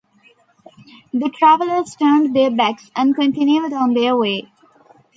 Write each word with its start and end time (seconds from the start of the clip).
The 1.13 1.29
travellers 1.29 1.95
turned 1.95 2.35
their 2.35 2.49
backs 2.49 2.89
and 2.95 3.13
continued 3.13 3.71
on 3.71 3.93
their 3.93 4.17
way. 4.17 4.51